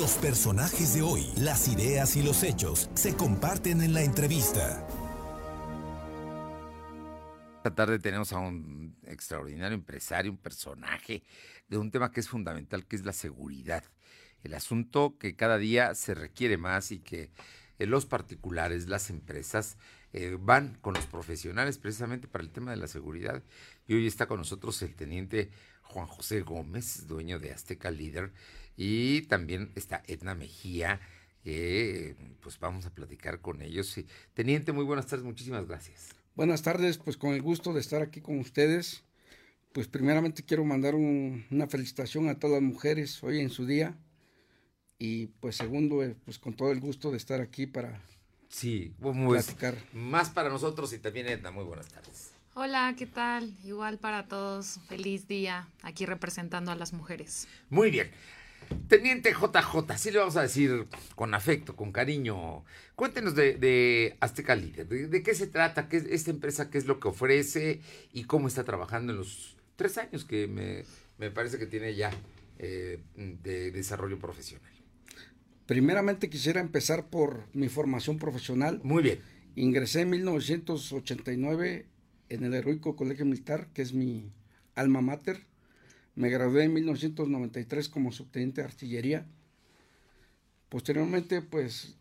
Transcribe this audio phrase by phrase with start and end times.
[0.00, 4.88] Los personajes de hoy, las ideas y los hechos se comparten en la entrevista.
[7.58, 11.22] Esta tarde tenemos a un extraordinario empresario, un personaje
[11.68, 13.84] de un tema que es fundamental, que es la seguridad.
[14.42, 17.30] El asunto que cada día se requiere más y que
[17.78, 19.76] eh, los particulares, las empresas,
[20.14, 23.42] eh, van con los profesionales precisamente para el tema de la seguridad.
[23.86, 25.50] Y hoy está con nosotros el teniente
[25.90, 28.32] Juan José Gómez, dueño de Azteca Líder,
[28.76, 31.00] y también está Edna Mejía,
[31.42, 33.94] que pues vamos a platicar con ellos.
[34.34, 36.10] Teniente, muy buenas tardes, muchísimas gracias.
[36.36, 39.02] Buenas tardes, pues con el gusto de estar aquí con ustedes.
[39.72, 43.98] Pues primeramente quiero mandar una felicitación a todas las mujeres hoy en su día.
[44.98, 48.00] Y pues segundo, eh, pues con todo el gusto de estar aquí para
[48.48, 49.76] sí, platicar.
[49.92, 52.30] Más para nosotros y también Edna, muy buenas tardes.
[52.62, 53.56] Hola, ¿qué tal?
[53.64, 57.48] Igual para todos, feliz día aquí representando a las mujeres.
[57.70, 58.10] Muy bien.
[58.86, 62.62] Teniente JJ, así le vamos a decir con afecto, con cariño.
[62.96, 67.00] Cuéntenos de, Azteca Líder, de, qué se trata, qué es esta empresa, qué es lo
[67.00, 67.80] que ofrece
[68.12, 72.10] y cómo está trabajando en los tres años que me, parece que tiene ya
[72.58, 74.70] eh, de desarrollo profesional.
[75.64, 78.82] Primeramente quisiera empezar por mi formación profesional.
[78.84, 79.20] Muy bien.
[79.56, 81.86] Ingresé en 1989
[82.30, 84.32] en el Heroico Colegio Militar, que es mi
[84.74, 85.50] alma mater
[86.14, 89.26] me gradué en 1993 como subteniente de artillería.
[90.68, 91.96] Posteriormente, pues,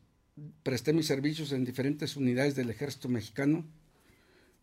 [0.64, 3.66] presté mis servicios en diferentes unidades del ejército mexicano,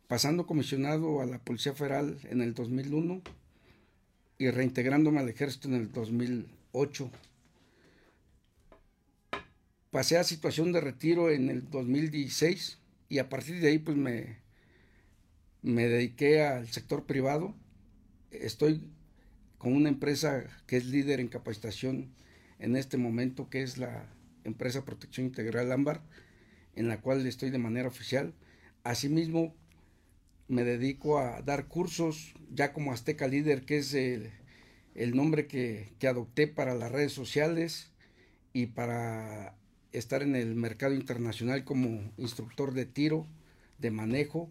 [0.08, 3.22] pasando comisionado a la Policía Federal en el 2001
[4.38, 7.10] y reintegrándome al ejército en el 2008.
[9.90, 14.36] Pasé a situación de retiro en el 2016 y a partir de ahí pues me,
[15.66, 17.52] me dediqué al sector privado.
[18.30, 18.80] Estoy
[19.58, 22.12] con una empresa que es líder en capacitación
[22.60, 24.06] en este momento, que es la
[24.44, 26.02] empresa Protección Integral Ámbar,
[26.76, 28.32] en la cual estoy de manera oficial.
[28.84, 29.56] Asimismo,
[30.46, 34.30] me dedico a dar cursos, ya como Azteca Líder, que es el,
[35.16, 37.90] nombre que, que, adopté para las redes sociales
[38.52, 39.56] y para
[39.90, 43.26] estar en el mercado internacional como instructor de tiro,
[43.78, 44.48] de manejo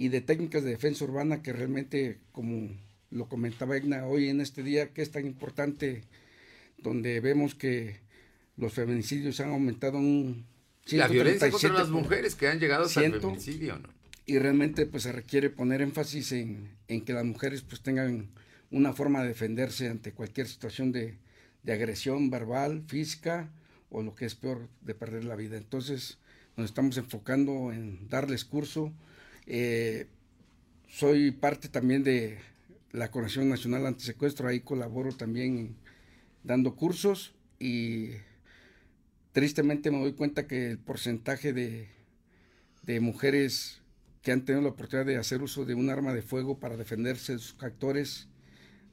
[0.00, 2.70] y de técnicas de defensa urbana que realmente como
[3.10, 6.04] lo comentaba Egna hoy en este día, que es tan importante,
[6.78, 8.00] donde vemos que
[8.56, 10.46] los feminicidios han aumentado un
[10.86, 13.90] La violencia contra las mujeres que han llegado hasta el feminicidio, ¿no?
[14.24, 18.30] Y realmente pues se requiere poner énfasis en, que las mujeres pues tengan
[18.70, 21.18] una forma de defenderse ante cualquier situación de,
[21.68, 23.50] agresión verbal, física
[23.90, 25.58] o lo que es peor, de perder la vida.
[25.58, 26.16] Entonces
[26.56, 28.94] nos estamos enfocando en darles curso.
[29.46, 30.06] Eh,
[30.88, 32.38] soy parte también de
[32.92, 35.76] la Coordinación Nacional Antisecuestro, ahí colaboro también
[36.42, 38.10] dando cursos y
[39.32, 41.88] tristemente me doy cuenta que el porcentaje de,
[43.00, 43.80] mujeres
[44.22, 47.34] que han tenido la oportunidad de hacer uso de un arma de fuego para defenderse
[47.34, 48.26] de sus actores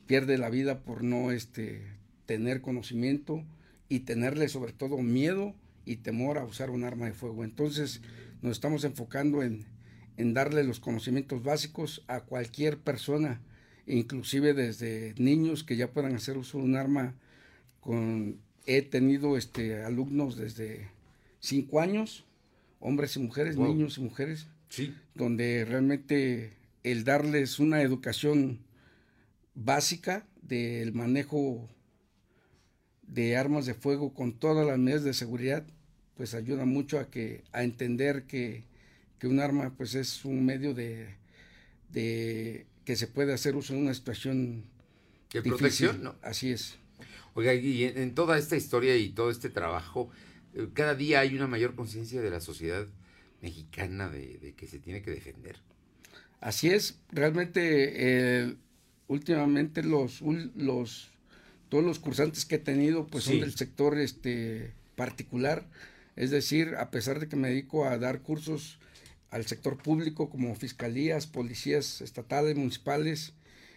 [0.05, 1.81] pierde la vida por no este,
[2.27, 3.43] tener conocimiento
[3.89, 7.43] y tenerle sobre todo miedo y temor a usar un arma de fuego.
[7.43, 8.01] Entonces
[8.43, 9.65] nos estamos enfocando en,
[10.17, 13.41] en darle los conocimientos básicos a cualquier persona
[13.87, 17.15] inclusive desde niños que ya puedan hacer uso de un arma.
[17.79, 20.89] Con, he tenido este, alumnos desde
[21.39, 22.25] cinco años,
[22.79, 24.93] hombres y mujeres, niños y mujeres, sí.
[25.15, 26.53] donde realmente
[26.83, 28.59] el darles una educación
[29.55, 31.67] básica del manejo
[33.07, 35.65] de armas de fuego con todas las medidas de seguridad,
[36.15, 38.63] pues ayuda mucho a que a entender que,
[39.19, 41.15] que un arma pues es un medio de,
[41.91, 44.63] de que se puede hacer uso en una situación
[45.33, 46.15] de protección, ¿no?
[46.21, 46.77] Así es.
[47.33, 50.09] Oiga, y en, toda esta historia y todo este trabajo,
[50.55, 52.87] eh, cada día hay una mayor conciencia de la sociedad
[53.41, 55.57] mexicana de, que se tiene que defender.
[56.39, 58.55] Así es, realmente eh,
[59.07, 60.21] últimamente los,
[60.55, 61.11] los
[61.69, 65.67] todos los cursantes que he tenido pues son del sector este particular,
[66.15, 68.79] es decir, a pesar de que me dedico a dar cursos
[69.29, 73.33] al sector público como fiscalías, policías estatales, municipales,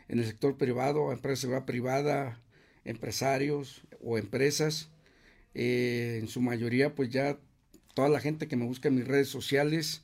[0.09, 2.41] en el sector privado, empresa privada,
[2.85, 4.91] empresarios o empresas.
[5.55, 7.39] Eh, en su mayoría, pues ya
[7.95, 10.03] toda la gente que me busca en mis redes sociales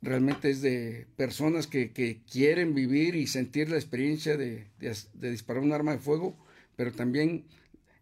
[0.00, 1.92] realmente es de personas que,
[2.30, 4.66] quieren vivir y sentir la experiencia de,
[5.14, 6.36] disparar un arma de fuego,
[6.76, 7.44] pero también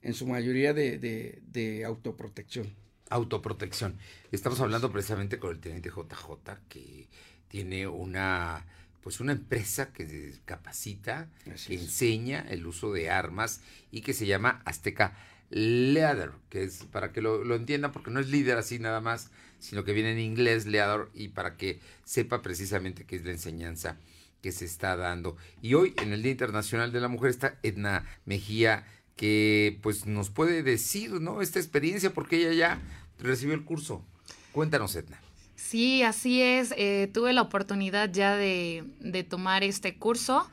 [0.02, 3.98] en su mayoría de autoprotección autoprotección.
[4.32, 7.08] Estamos hablando precisamente con el teniente JJ, que
[7.48, 8.64] tiene una
[9.02, 13.60] pues una empresa que capacita, que enseña el uso de armas
[13.92, 15.16] y que se llama Azteca
[15.48, 19.30] Leader, que es para que lo, lo, entiendan, porque no es líder así nada más,
[19.60, 23.96] sino que viene en inglés Leader y para que sepa precisamente qué es la enseñanza
[24.42, 25.36] que se está dando.
[25.62, 30.30] Y hoy, en el Día Internacional de la Mujer, está Edna Mejía, que pues nos
[30.30, 31.42] puede decir, ¿no?
[31.42, 32.82] Esta experiencia, porque ella ya
[33.18, 34.04] recibió el curso.
[34.52, 35.20] Cuéntanos, Edna.
[35.56, 36.72] Sí, así es.
[36.76, 40.48] Eh, tuve la oportunidad ya de, de tomar este curso.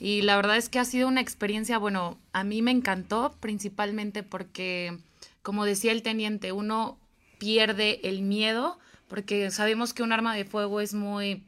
[0.00, 4.22] Y la verdad es que ha sido una experiencia, bueno, a mí me encantó principalmente
[4.22, 4.98] porque,
[5.42, 6.98] como decía el teniente, uno
[7.38, 8.78] pierde el miedo
[9.08, 11.42] porque sabemos que un arma de fuego es muy...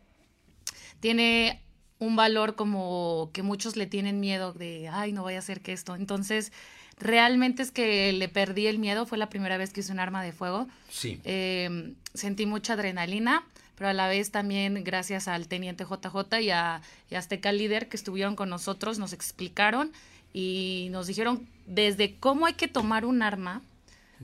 [0.99, 1.63] tiene
[2.01, 5.73] un valor como que muchos le tienen miedo de, ay, no voy a hacer que
[5.73, 5.95] esto.
[5.95, 6.51] Entonces,
[6.99, 10.25] realmente es que le perdí el miedo, fue la primera vez que hice un arma
[10.25, 10.67] de fuego.
[10.91, 11.21] Sí.
[11.23, 13.45] Eh, sentí mucha adrenalina
[13.81, 17.97] pero a la vez también gracias al teniente JJ y a, y Azteca Líder que
[17.97, 19.91] estuvieron con nosotros, nos explicaron
[20.35, 23.63] y nos dijeron desde cómo hay que tomar un arma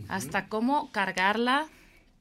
[0.09, 1.69] hasta cómo cargarla,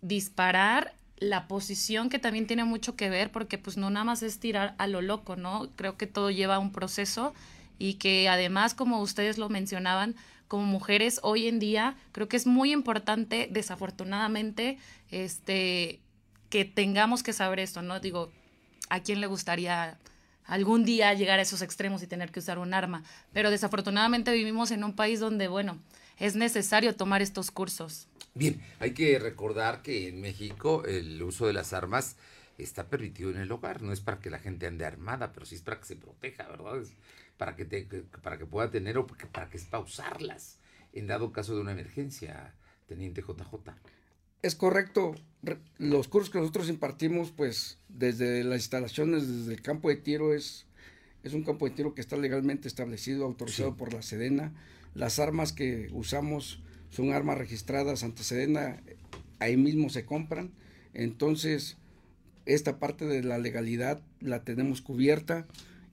[0.01, 4.39] disparar, la posición que también tiene mucho que ver porque pues no nada más es
[4.39, 5.69] tirar a lo loco, ¿no?
[5.75, 7.33] Creo que todo lleva un proceso
[7.77, 10.15] y que además como ustedes lo mencionaban,
[10.47, 14.77] como mujeres hoy en día creo que es muy importante desafortunadamente
[15.09, 15.99] este
[16.49, 17.99] que tengamos que saber esto, ¿no?
[17.99, 18.31] Digo,
[18.89, 19.97] ¿a quién le gustaría
[20.45, 23.03] algún día llegar a esos extremos y tener que usar un arma?
[23.33, 25.79] Pero desafortunadamente vivimos en un país donde, bueno,
[26.17, 28.07] es necesario tomar estos cursos.
[28.33, 32.17] Bien, hay que recordar que en México el uso de las armas
[32.57, 35.55] está permitido en el hogar, no es para que la gente ande armada, pero sí
[35.55, 36.79] es para que se proteja, ¿verdad?
[36.79, 36.93] Es
[37.37, 37.83] para que, te,
[38.21, 40.59] para que pueda tener o para que es para usarlas
[40.95, 42.55] en dado caso de una emergencia,
[42.87, 43.73] teniente JJ.
[44.41, 45.15] Es correcto.
[45.77, 50.65] Los cursos que nosotros impartimos, pues desde las instalaciones, desde el campo de tiro, es,
[51.23, 54.53] es un campo de tiro que está legalmente establecido, autorizado por la Sedena.
[54.95, 58.81] Las armas que usamos son armas registradas ante Sedena,
[59.39, 60.51] ahí mismo se compran.
[60.93, 61.77] Entonces,
[62.45, 65.45] esta parte de la legalidad la tenemos cubierta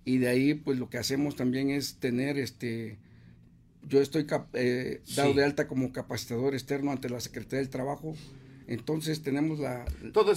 [0.05, 2.99] y de ahí, pues lo que hacemos también es tener este
[3.89, 8.15] yo estoy eh, dado de alta como capacitador externo ante la Secretaría del Trabajo
[8.67, 9.85] entonces tenemos la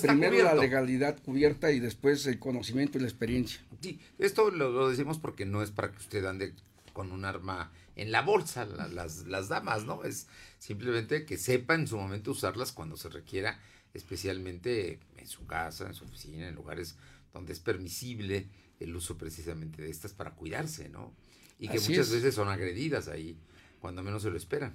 [0.01, 3.61] primero la legalidad cubierta y después el conocimiento y la experiencia.
[3.81, 6.53] Sí, esto lo, decimos porque no es para que usted ande
[6.93, 10.03] con un arma en la bolsa, las, las damas, ¿no?
[10.03, 10.27] Es
[10.59, 13.59] simplemente que sepa en su momento usarlas cuando se requiera,
[13.93, 16.95] especialmente en su casa, en su oficina, en lugares
[17.33, 18.47] donde es permisible
[18.79, 21.13] el uso precisamente de estas para cuidarse, ¿no?
[21.59, 23.37] Y que muchas veces son agredidas ahí,
[23.79, 24.73] cuando menos se lo esperan.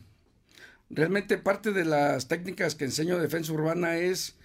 [0.89, 4.37] Realmente parte de las técnicas que enseño de defensa urbana es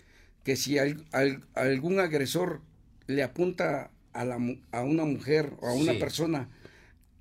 [0.44, 2.62] que si algún agresor
[3.08, 4.38] le apunta a, la,
[4.72, 6.50] a, una mujer o a una persona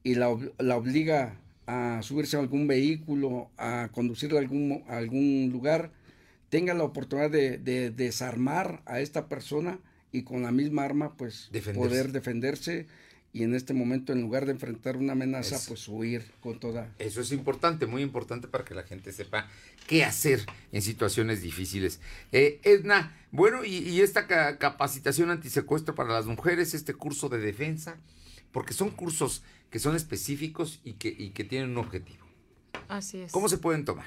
[0.02, 5.90] y la, la, obliga a subirse a algún vehículo, a conducirla a algún, algún lugar,
[6.48, 9.78] tenga la oportunidad de, de, desarmar a esta persona
[10.12, 12.86] y con la misma arma pues poder defenderse
[13.34, 16.94] y en este momento en lugar de enfrentar una amenaza, pues huir con toda.
[17.00, 19.50] Eso es importante, muy importante para que la gente sepa
[19.88, 21.98] qué hacer en situaciones difíciles.
[22.30, 24.28] Eh, Edna, bueno, y, esta
[24.58, 27.96] capacitación antisecuestro para las mujeres, este curso de defensa,
[28.54, 32.24] porque son cursos que son específicos y que, y que tienen un objetivo.
[32.88, 33.32] Así es.
[33.32, 34.06] ¿Cómo se pueden tomar?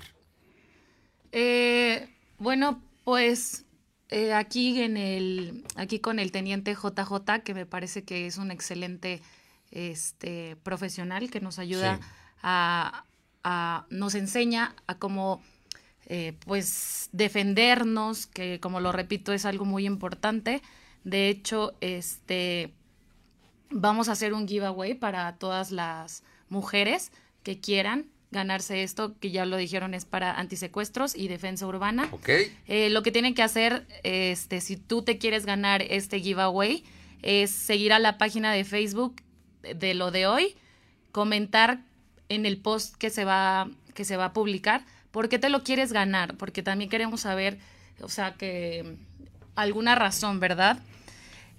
[1.33, 2.07] Eh,
[2.39, 3.65] bueno, pues
[4.07, 8.49] eh, aquí en el, aquí con el teniente JJ, que me parece que es un
[8.49, 9.21] excelente
[9.69, 11.99] este, profesional que nos ayuda
[12.41, 13.03] a,
[13.89, 15.41] nos enseña a cómo
[16.05, 20.61] eh, pues defendernos, que como lo repito es algo muy importante.
[21.03, 22.73] De hecho, este
[23.69, 27.11] vamos a hacer un giveaway para todas las mujeres
[27.43, 32.09] que quieran ganarse esto, que ya lo dijeron es para antisecuestros y defensa urbana.
[32.11, 32.29] Ok.
[32.67, 36.83] Eh, lo que tienen que hacer, este, si tú te quieres ganar este giveaway,
[37.21, 39.21] es seguir a la página de Facebook
[39.61, 40.55] de lo de hoy,
[41.11, 41.79] comentar
[42.29, 45.63] en el post que se va, que se va a publicar, por qué te lo
[45.63, 47.57] quieres ganar, porque también queremos saber,
[48.01, 48.97] o sea, que
[49.55, 50.79] alguna razón, ¿verdad?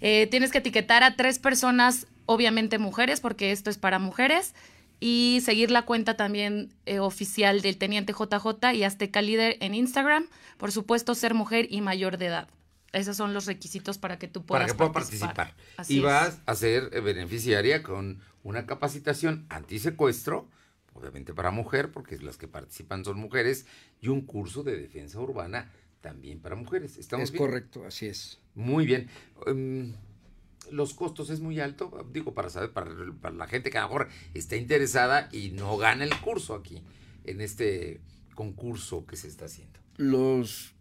[0.00, 4.54] Eh, tienes que etiquetar a tres personas, obviamente mujeres, porque esto es para mujeres
[5.00, 10.26] y seguir la cuenta también eh, oficial del Teniente JJ y Azteca Líder en Instagram.
[10.56, 12.48] Por supuesto, ser mujer y mayor de edad.
[12.92, 15.54] Esos son los requisitos para que tú puedas para que pueda participar.
[15.88, 20.48] y vas a ser eh, beneficiaria con una capacitación antisecuestro,
[20.94, 23.66] obviamente para mujer, porque las que participan son mujeres,
[24.00, 26.96] y un curso de defensa urbana también para mujeres.
[26.96, 28.40] ¿Estamos es correcto, así es.
[28.54, 29.08] Muy bien.
[29.46, 29.94] Em,
[30.70, 32.90] los costos es muy alto, digo, para saber, para,
[33.30, 36.82] la gente que a lo mejor está interesada y no gana el curso aquí.
[37.24, 38.00] en este
[38.34, 39.78] concurso que se está haciendo?
[39.96, 40.74] Los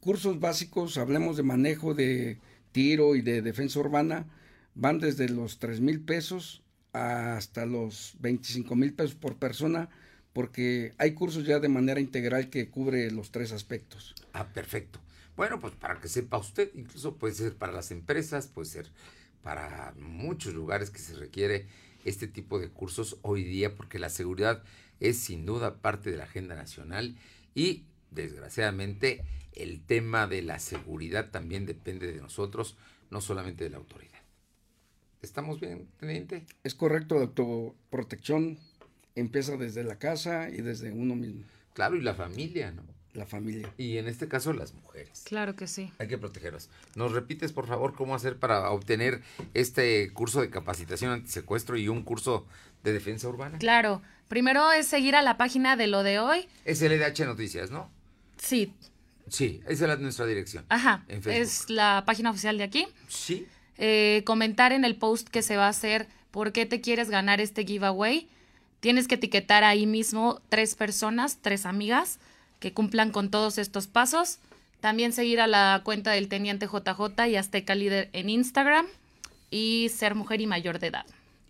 [0.00, 2.40] cursos básicos, hablemos de manejo de
[2.72, 4.26] tiro y de defensa urbana,
[4.74, 6.62] van desde los 3 mil pesos
[6.92, 9.88] hasta los 25 mil pesos por persona,
[10.38, 14.14] porque hay cursos ya de manera integral que cubre los tres aspectos.
[14.32, 15.00] Ah, perfecto.
[15.36, 18.86] Bueno, pues para que sepa usted, incluso puede ser para las empresas, puede ser
[19.42, 21.66] para muchos lugares que se requiere
[22.04, 24.62] este tipo de cursos hoy día, porque la seguridad
[25.00, 27.16] es sin duda parte de la agenda nacional
[27.56, 32.76] y desgraciadamente el tema de la seguridad también depende de nosotros,
[33.10, 34.20] no solamente de la autoridad.
[35.20, 36.46] ¿Estamos bien, teniente?
[36.62, 38.60] Es correcto, la autoprotección
[39.18, 41.42] empieza desde la casa y desde uno mismo.
[41.74, 42.82] Claro, y la familia, ¿no?
[43.14, 43.72] La familia.
[43.78, 45.22] Y en este caso las mujeres.
[45.24, 45.92] Claro que sí.
[45.98, 46.68] Hay que protegerlas.
[46.94, 49.22] ¿Nos repites, por favor, cómo hacer para obtener
[49.54, 52.46] este curso de capacitación antisecuestro y un curso
[52.84, 53.58] de defensa urbana?
[53.58, 54.02] Claro.
[54.28, 56.48] Primero es seguir a la página de lo de hoy.
[56.64, 57.90] Es LDH Noticias, ¿no?
[58.36, 58.74] Sí.
[59.28, 60.64] Sí, esa es nuestra dirección.
[60.68, 61.04] Ajá.
[61.08, 62.86] es la página oficial de aquí.
[63.08, 63.46] Sí.
[63.78, 67.40] Eh, comentar en el post que se va a hacer por qué te quieres ganar
[67.40, 68.28] este giveaway.
[68.80, 72.18] Tienes que etiquetar ahí mismo tres personas, tres amigas
[72.60, 74.38] que cumplan con todos estos pasos.
[74.80, 78.86] También seguir a la cuenta del Teniente JJ y Azteca Líder en Instagram
[79.50, 81.06] y ser mujer y mayor de edad.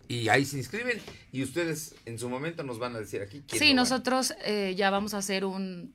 [0.07, 0.99] Y ahí se inscriben
[1.31, 3.43] y ustedes en su momento nos van a decir aquí.
[3.47, 5.93] Quién sí, nosotros eh, ya vamos a hacer un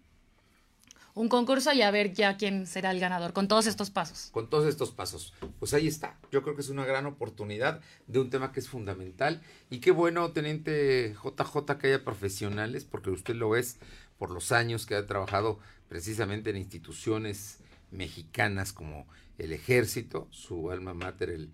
[1.14, 4.30] un concurso y a ver ya quién será el ganador con todos estos pasos.
[4.32, 5.32] Con todos estos pasos.
[5.60, 6.18] Pues ahí está.
[6.32, 9.40] Yo creo que es una gran oportunidad de un tema que es fundamental.
[9.70, 13.78] Y qué bueno, teniente JJ, que haya profesionales, porque usted lo es
[14.18, 17.58] por los años que ha trabajado precisamente en instituciones
[17.92, 19.06] mexicanas como
[19.38, 21.50] el ejército, su alma mater, el,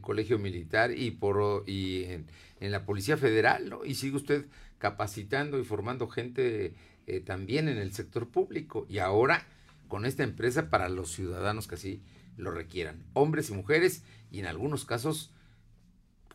[0.00, 2.26] colegio militar y por y en,
[2.58, 3.84] en, la policía federal, ¿no?
[3.84, 4.46] Y sigue usted
[4.78, 6.74] capacitando y formando gente
[7.08, 9.46] eh, también en el sector público y ahora
[9.88, 12.02] con esta empresa para los ciudadanos que así
[12.36, 15.32] lo requieran, hombres y mujeres y en algunos casos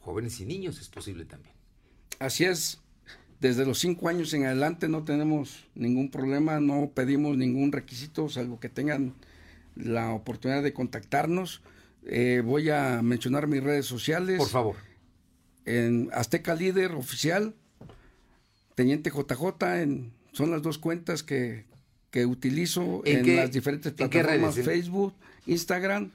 [0.02, 1.54] jóvenes y niños es posible también.
[2.18, 2.82] Así es,
[3.40, 8.60] desde los cinco años en adelante no tenemos ningún problema, no pedimos ningún requisito, salvo
[8.60, 9.14] que tengan
[9.76, 11.62] la oportunidad de contactarnos.
[12.06, 14.40] Eh, voy a mencionar mis redes sociales.
[14.40, 14.76] Por favor.
[15.66, 17.54] En Azteca Líder Oficial,
[18.76, 21.66] Teniente JJ en son las dos cuentas que,
[22.26, 25.14] utilizo en, las diferentes plataformas, Facebook,
[25.46, 26.12] Instagram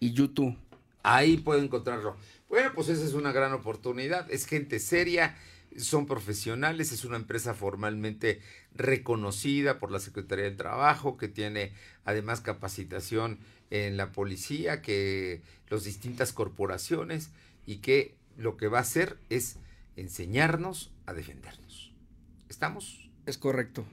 [0.00, 0.56] y YouTube.
[1.02, 2.16] Ahí puedo encontrarlo.
[2.48, 4.30] Bueno, pues esa es una gran oportunidad.
[4.30, 5.36] Es gente seria,
[5.76, 8.40] son profesionales, es una empresa formalmente
[8.74, 11.72] reconocida por la Secretaría del Trabajo, que tiene
[12.04, 13.38] además capacitación
[13.70, 17.30] en la policía, que las distintas corporaciones
[17.66, 19.56] y que lo que va a hacer es
[19.96, 21.92] enseñarnos a defendernos.
[22.48, 23.09] ¿Estamos?
[23.26, 23.84] Es correcto.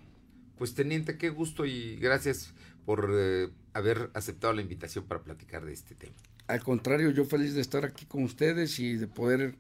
[0.58, 2.54] Pues teniente, qué gusto y gracias
[2.86, 6.16] por eh, haber aceptado la invitación para platicar de este tema.
[6.48, 9.56] Al contrario, yo feliz de estar aquí con ustedes y de poder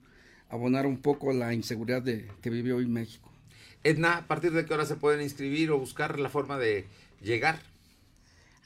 [0.49, 3.29] abonar un poco la inseguridad de, que vive hoy México.
[3.83, 6.87] Edna, ¿a partir de qué hora se pueden inscribir o buscar la forma de
[7.21, 7.59] llegar?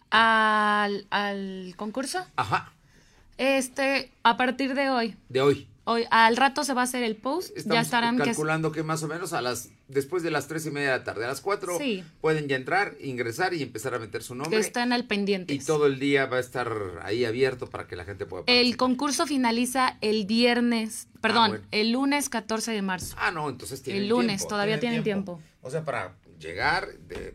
[0.10, 2.26] ¿Al, al concurso?
[2.36, 2.74] Ajá.
[3.38, 5.18] Este, a partir de hoy.
[5.30, 5.68] De hoy.
[5.84, 7.58] Hoy, al rato se va a hacer el post.
[7.66, 10.92] ya estarán calculando que, más o menos a las después de las tres y media
[10.92, 11.78] de la tarde, a las cuatro
[12.22, 14.60] pueden ya entrar, ingresar y empezar a meter su nombre.
[14.60, 15.54] están al pendiente.
[15.54, 18.66] Y todo el día va a estar ahí abierto para que la gente pueda participar.
[18.66, 23.16] El concurso finaliza el viernes, perdón, ah, el lunes 14 de marzo.
[23.20, 25.42] Ah, no, entonces tienen El lunes, todavía tienen tiempo.
[25.62, 26.88] O sea, para llegar,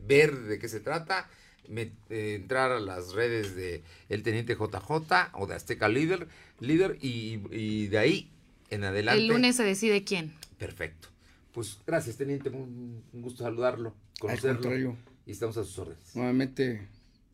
[0.06, 1.28] ver de qué se trata,
[1.68, 1.92] eh,
[2.34, 6.28] entrar a las redes de el Teniente JJ o de Azteca Líder,
[6.60, 8.30] líder y, y de ahí
[8.70, 9.20] en adelante.
[9.20, 10.34] El lunes se decide quién.
[10.58, 11.08] Perfecto.
[11.56, 12.50] Pues gracias, teniente.
[12.50, 14.94] Un, gusto saludarlo, conocerlo.
[15.24, 16.14] Y estamos a sus órdenes.
[16.14, 16.86] Nuevamente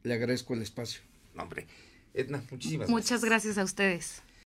[0.04, 1.00] le agradezco el espacio.
[1.36, 1.66] hombre.
[2.14, 2.90] Edna, muchísimas gracias.
[2.90, 4.22] Muchas gracias a ustedes.